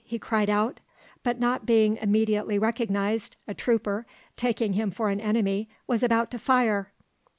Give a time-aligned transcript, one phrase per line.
[0.03, 0.79] he cried out;
[1.21, 4.03] but not being immediately recognised, a trooper,
[4.35, 6.91] taking him for an enemy, was about to fire.